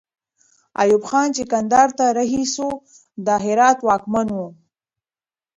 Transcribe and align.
ایوب 0.81 1.03
خان 1.09 1.27
چې 1.35 1.43
کندهار 1.51 1.89
ته 1.97 2.05
رهي 2.17 2.43
سو، 2.55 2.67
د 3.25 3.27
هرات 3.43 3.77
واکمن 3.87 4.27
وو. 4.35 4.47